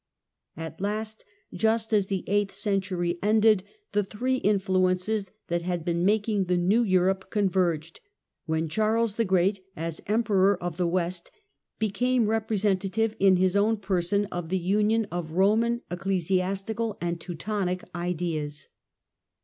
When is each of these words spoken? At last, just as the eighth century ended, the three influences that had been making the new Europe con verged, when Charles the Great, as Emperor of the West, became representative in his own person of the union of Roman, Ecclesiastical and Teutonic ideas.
At 0.57 0.81
last, 0.81 1.23
just 1.53 1.93
as 1.93 2.07
the 2.07 2.23
eighth 2.25 2.55
century 2.55 3.19
ended, 3.21 3.61
the 3.91 4.03
three 4.03 4.37
influences 4.37 5.29
that 5.47 5.61
had 5.61 5.85
been 5.85 6.03
making 6.03 6.45
the 6.45 6.57
new 6.57 6.81
Europe 6.81 7.29
con 7.29 7.47
verged, 7.47 7.99
when 8.47 8.67
Charles 8.67 9.13
the 9.13 9.25
Great, 9.25 9.63
as 9.75 10.01
Emperor 10.07 10.57
of 10.57 10.77
the 10.77 10.87
West, 10.87 11.29
became 11.77 12.25
representative 12.25 13.15
in 13.19 13.35
his 13.35 13.55
own 13.55 13.75
person 13.77 14.25
of 14.31 14.49
the 14.49 14.57
union 14.57 15.05
of 15.11 15.33
Roman, 15.33 15.83
Ecclesiastical 15.91 16.97
and 16.99 17.21
Teutonic 17.21 17.83
ideas. 17.93 18.69